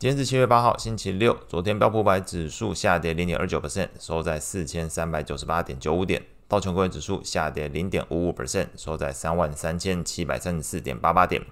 [0.00, 1.36] 今天是七月八号，星期六。
[1.48, 6.22] 昨天标普五百指数下跌零点二九 percent，收在四千三百九十八点九五点。
[6.46, 11.44] 道琼工业指数下跌零点五五 percent，收在三万三千七百三十四点八八点。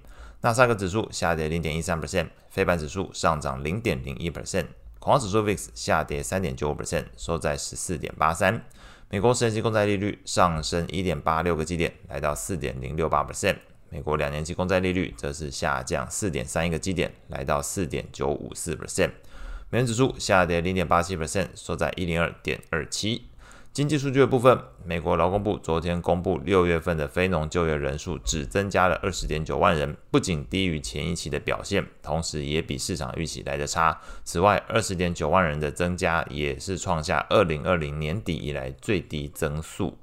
[0.43, 4.67] 纳斯达克指数下跌零点一三 percent，费半指数上涨零点零一 percent。
[5.01, 8.63] 恐慌指数 VIX 下跌三点九五 percent，收在十四点八三。
[9.11, 13.57] 美国十年期公债利率上升一点八六个基点，来到四点零六八 percent。
[13.89, 19.11] 美国两年期公债利率则是下降四点三一个基点，来到四点九五四 percent。
[19.71, 23.29] 美元指数下跌零点八七 percent，收在一零二点二七。
[23.73, 34.01] 经济数据的部分，美国劳工部昨天公布六月份的非农就业人数只增加了二十点九万人，不仅低于前一期的表现，同时也比市场预期来得差。
[34.25, 39.99] 此外，二十点九万人的增加也是创下二零二零年底以来最低增速。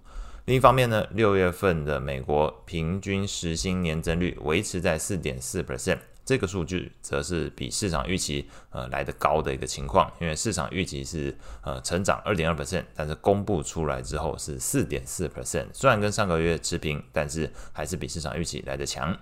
[0.46, 19.18] 另一方面呢，六月份的美国平均时薪年增率维持在四点四 percent，这个数据则是比市场预期呃来的高的一个情况，因为市场预期是呃成长二点二 percent，但是公布出来之后是四点四 percent，虽然跟上个月持平，但是还是比市场预期来的强。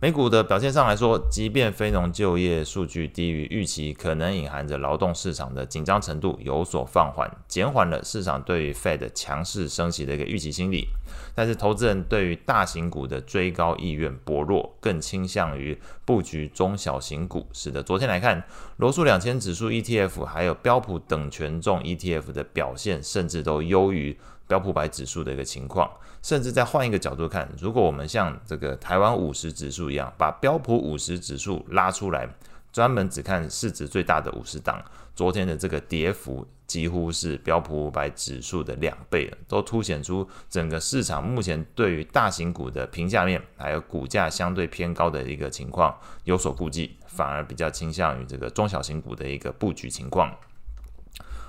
[0.00, 10.86] 美股的表现上来说，即便非农就业数据低于预期，可能隐含着劳动市场的紧张程度有所放缓，减缓了市场对于 Fed 强势升息的一个预期心理。
[11.34, 18.44] 但是，投资人对于大型股的追高意愿薄弱，更倾向于布局中小型股，使得昨天来看，
[18.76, 24.16] 罗素两千指数 ETF 还有标普等权重 ETF 的表现，甚至都优于。
[24.48, 25.88] 标普百指数的一个情况，
[26.22, 32.28] 甚至再换一个角度看，如果我们像这个台湾五十指数一样，把标普五十指数拉出来，
[32.72, 34.82] 专门只看市值最大的五十档，
[35.14, 50.34] 昨天的这个跌幅几乎是标普五百指数的两倍了，都凸显出整个市场目前对于大型股的评价面，还有股价相对偏高的一个情况有所顾忌，反而比较倾向于这个中小型股的一个布局情况。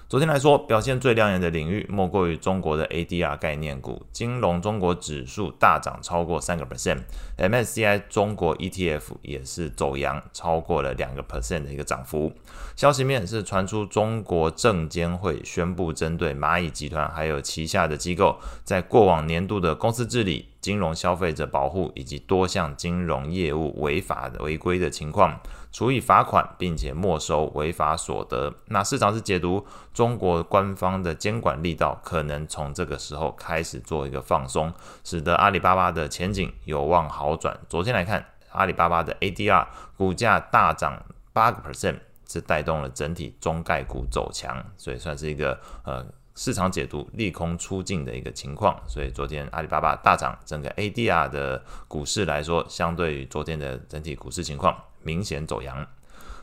[0.10, 12.34] 昨天来说，表现最亮眼的领域莫过于中国的 ADR 概念股，金融中国指数大涨超过三个 percent，MSCI 中国 ETF 也是走阳，超过了两个 percent 的一个涨幅。
[12.76, 20.48] 消息面是传出中国证监会宣布针对蚂蚁集团还有旗下的机构，在过往年度的公司治理。
[20.62, 25.40] 金融消费者保护以及多项金融业务违法违规的情况，
[25.72, 28.54] 处以罚款，并且没收违法所得。
[28.66, 37.58] 那市场是解读中国官方的监管力道可能从这个时候开始做一个放松，使得阿里巴巴的前景有望好转。
[37.70, 39.66] 昨天来看，阿里巴巴的 ADR
[39.96, 46.06] 股价大涨八个 percent，是带动了整体中概股走强，所以算是一个呃。
[46.40, 54.74] 市场解读利空出尽的一个情况，所以昨天阿里巴巴大涨，整个 ADR 的股市来说，相对于昨天的整体股市情况
[55.04, 55.86] 明显走阳。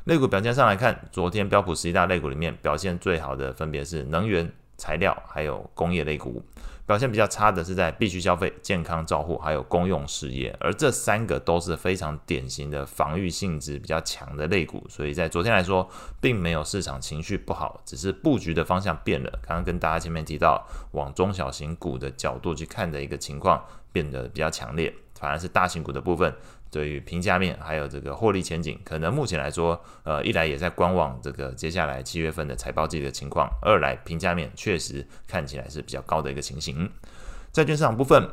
[0.04, 6.42] 类股表现上来看，昨天标普十一大类股里面表现最好的分别是能源、材料还有工业类股。
[6.86, 19.28] 表现比较差的是在必需消费、健康照护还有公用事业，而这三个都是非常典型的防御性质比较强的类股，所以在昨天来说，并没有市场情绪不好，只是布局的方向变了。
[19.42, 26.32] 刚刚跟大家前面提到，往中小型股的角度去看的一个情况变得比较强烈，反而是大型股的部分。
[26.76, 36.86] 对于评价面还有这个获利前景，可能目前来说，呃，一来也在观望这个接下来七月份的财报季的情况；二来评价面确实看起来是比较高的一个情形。
[37.50, 38.28] 债券市场部分，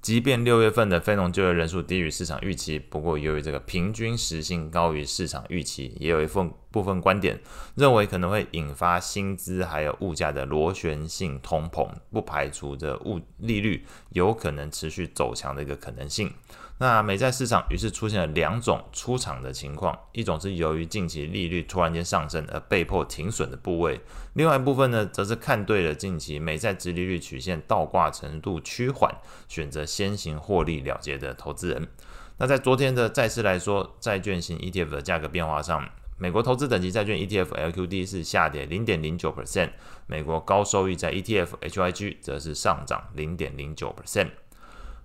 [0.00, 7.38] 即便六月份的非农就业人数低于市场预期，不过由于这个平均时薪高于市场预期，也有一份部分观点
[7.74, 16.32] 认为可能会引发薪资还有物价的螺旋性通膨，不排除这物利率有可能持续走强的一个可能性。
[16.80, 24.00] 那美债市场于是出现了两种出场的情况，一种是由于近期利率突然间上升而被迫停损的部位，
[24.34, 29.12] 另外一部分呢，则是看对了近期美债殖利率曲线倒挂程度趋缓，
[29.48, 31.88] 选择先行获利了结的投资人。
[32.36, 35.88] 那在昨天的债市来说，债券型 ETF 的价格变化上，
[36.18, 39.70] 美国投资等级债券 ETF LQD 是下跌零点零九 percent，
[40.06, 44.28] 美国高收益债 ETF HYG 则是上涨零点零九 percent。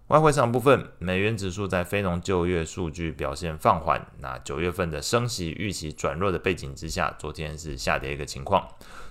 [0.08, 8.68] 外汇上部分，美元指数在非农就业数据表现放缓，那九月份的升息预期转弱的背景之下，昨天是下跌一个情况。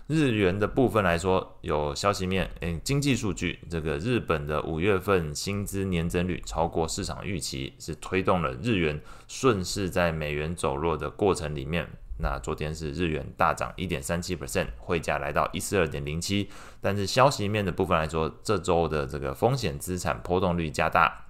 [0.07, 11.89] 日元的部分来说，有消息面，嗯，经济数据，这个日本的五月份薪资年增率超过市场预期，是推动了日元顺势在美元走弱的过程里面。
[12.19, 16.49] 那昨天是日元大涨一点三七 percent，汇价来到一四二点零七。
[16.81, 21.27] 但是消息面的部分来说，这周的这个风险资产波动率加大，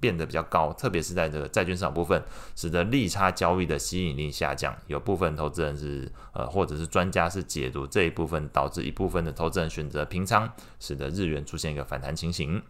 [0.00, 2.22] 变得比较高，特别是在这个债券市场部分，
[2.54, 4.76] 使得利差交易的吸引力下降。
[4.86, 12.62] 有部分投资人是呃，或者是专家是解读这一部分，导致一部分的投资人选择平仓，使得日元出现一个反弹情形。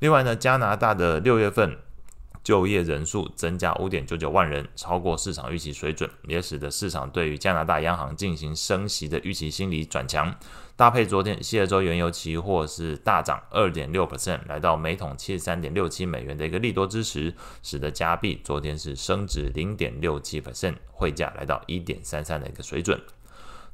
[0.00, 1.76] 另外呢，加拿大的六月份。
[2.44, 10.32] 就业人数增加五点九九万人，超过市场预期水准，也使得市场对于加拿大央行进行升息的预期心理转强。
[10.76, 17.32] 搭配昨天西德州原油期货是大涨二点六 percent，来到每桶七十三点六七美元的一个利多支持，
[17.62, 23.00] 使得加币昨天是升值零点六七 percent，汇价来到一点三三的一个水准。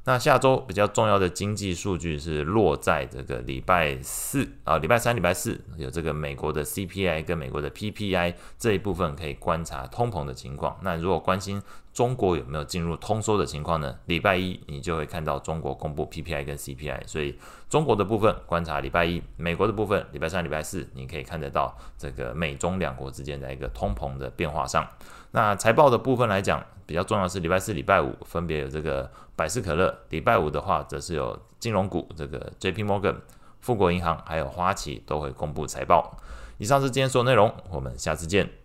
[0.03, 10.75] 那下周比较重要的经济数据是落在这个礼拜四啊，礼拜三、礼拜四有这个美国的 CPI 跟美国的 PPI 这一部分可以观察通膨的情况。
[10.81, 11.61] 那如果关心
[11.93, 13.95] 中国有没有进入通缩的情况呢？
[14.07, 17.37] 礼拜一你就会看到中国公布 PPI 跟 CPI，所以
[17.69, 24.87] 中国的部分观察礼拜一，美国的部分礼拜三、礼拜四你可以看得到这个美中两国之间的一个通膨的变化上。
[25.31, 33.15] 那财报的部分来讲，比较重要的是礼拜四、礼拜五分别有这个百事可乐，礼拜五的话则是有金融股，这个 JP Morgan、
[33.61, 36.17] 富国银行还有花旗都会公布财报。
[36.57, 38.60] 以上是今天所有内容，我们下次见。